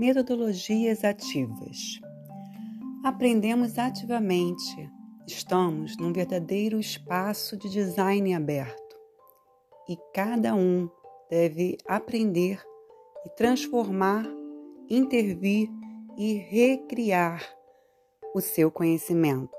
[0.00, 2.00] Metodologias ativas.
[3.04, 4.90] Aprendemos ativamente.
[5.26, 8.96] Estamos num verdadeiro espaço de design aberto
[9.86, 10.88] e cada um
[11.28, 12.64] deve aprender
[13.26, 14.26] e transformar,
[14.88, 15.68] intervir
[16.16, 17.44] e recriar
[18.34, 19.52] o seu conhecimento.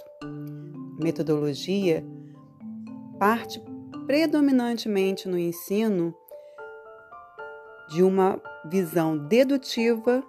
[1.00, 2.04] Metodologia
[3.20, 3.62] parte
[4.08, 6.16] predominantemente no ensino
[7.90, 10.24] de uma visão dedutiva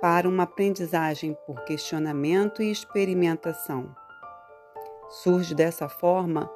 [0.00, 3.94] para uma aprendizagem por questionamento e experimentação.
[5.08, 6.50] Surge dessa forma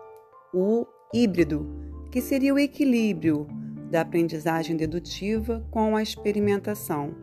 [0.52, 1.66] o híbrido,
[2.10, 3.46] que seria o equilíbrio
[3.90, 7.14] da aprendizagem dedutiva com a experimentação.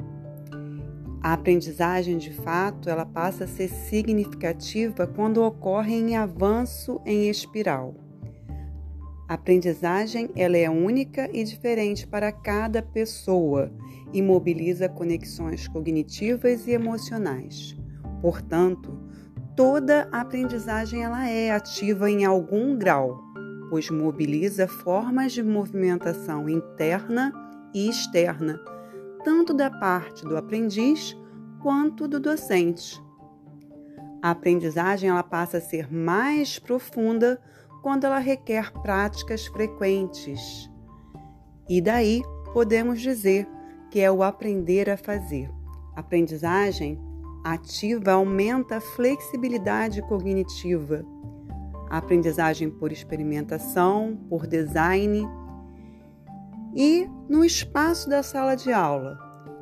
[1.22, 7.96] A aprendizagem, de fato, ela passa a ser significativa quando ocorre em avanço em espiral.
[9.28, 13.72] A aprendizagem ela é única e diferente para cada pessoa
[14.12, 17.76] e mobiliza conexões cognitivas e emocionais.
[18.22, 19.00] Portanto,
[19.56, 23.18] toda aprendizagem ela é ativa em algum grau,
[23.70, 27.32] pois mobiliza formas de movimentação interna
[27.74, 28.60] e externa,
[29.24, 31.18] tanto da parte do aprendiz
[31.62, 33.02] quanto do docente.
[34.22, 37.42] A aprendizagem ela passa a ser mais profunda
[37.84, 40.72] quando ela requer práticas frequentes.
[41.70, 43.46] E daí podemos dizer
[43.92, 45.52] que é o aprender a fazer.
[45.94, 47.00] Aprendizagem
[47.44, 51.06] ativa aumenta a flexibilidade cognitiva.
[51.90, 55.28] A aprendizagem por experimentação, por design.
[56.74, 59.20] E no espaço da sala de aula,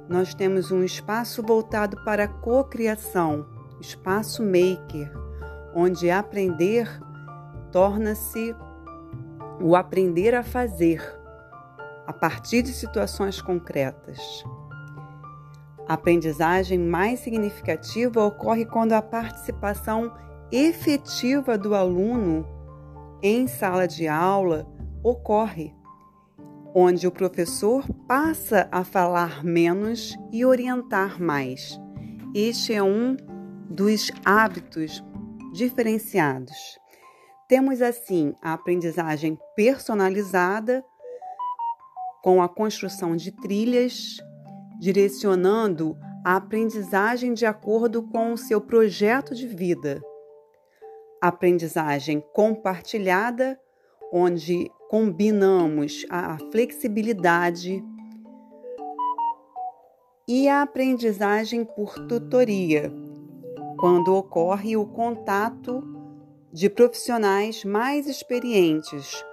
[0.08, 3.46] nós temos um espaço voltado para a cocriação,
[3.82, 5.12] espaço maker,
[5.74, 6.88] onde aprender
[7.72, 8.56] torna-se
[9.62, 11.02] o aprender a fazer
[12.06, 14.44] a partir de situações concretas.
[15.88, 20.12] A aprendizagem mais significativa ocorre quando a participação
[20.52, 22.46] efetiva do aluno
[23.22, 24.68] em sala de aula
[25.04, 25.74] ocorre,
[26.74, 31.80] onde o professor passa a falar menos e orientar mais.
[32.34, 33.16] Este é um
[33.70, 35.04] dos hábitos
[35.54, 36.81] diferenciados.
[37.52, 40.86] Temos assim a aprendizagem personalizada,
[42.24, 44.16] com a construção de trilhas,
[44.80, 50.02] direcionando a aprendizagem de acordo com o seu projeto de vida.
[51.20, 53.60] Aprendizagem compartilhada,
[54.14, 57.84] onde combinamos a flexibilidade
[60.26, 62.90] e a aprendizagem por tutoria,
[63.78, 66.00] quando ocorre o contato
[66.52, 69.24] de profissionais mais experientes.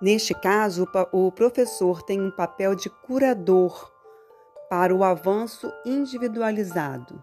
[0.00, 3.92] Neste caso, o professor tem um papel de curador
[4.68, 7.22] para o avanço individualizado.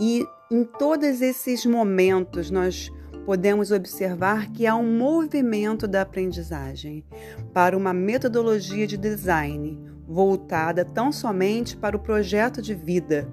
[0.00, 2.90] E em todos esses momentos nós
[3.24, 7.04] podemos observar que há um movimento da aprendizagem
[7.52, 13.28] para uma metodologia de design voltada tão somente para o projeto de vida,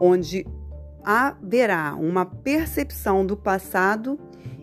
[0.00, 0.46] onde
[1.10, 4.20] haverá uma percepção do passado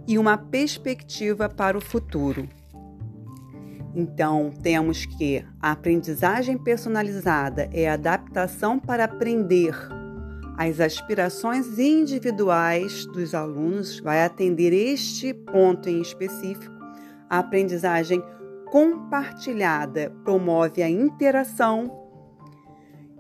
[0.07, 2.47] e uma perspectiva para o futuro.
[3.95, 9.73] Então, temos que a aprendizagem personalizada é adaptação para aprender
[10.55, 16.75] as aspirações individuais dos alunos, vai atender este ponto em específico.
[17.27, 18.21] A aprendizagem
[18.67, 22.04] compartilhada promove a interação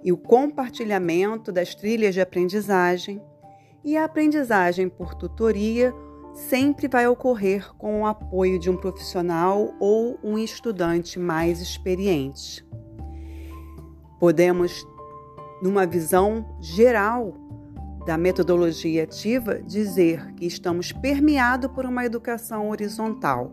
[0.05, 3.19] e o compartilhamento das trilhas de aprendizagem,
[3.83, 5.91] e a aprendizagem por tutoria
[6.31, 12.63] sempre vai ocorrer com o apoio de um profissional ou um estudante mais experiente.
[14.19, 14.85] Podemos,
[15.59, 17.33] numa visão geral
[18.05, 23.51] da metodologia ativa, dizer que estamos permeados por uma educação horizontal,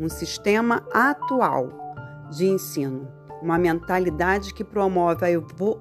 [0.00, 1.70] um sistema atual
[2.32, 5.30] de ensino uma mentalidade que promove a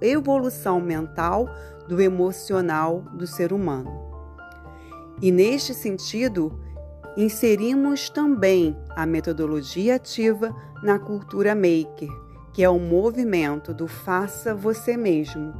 [0.01, 1.47] evolução mental
[1.87, 3.91] do emocional do ser humano.
[5.21, 6.59] E neste sentido,
[7.15, 12.09] inserimos também a metodologia ativa na cultura maker,
[12.51, 15.53] que é o movimento do faça você mesmo,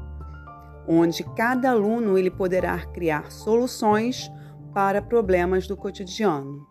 [0.88, 4.32] onde cada aluno ele poderá criar soluções
[4.74, 6.71] para problemas do cotidiano.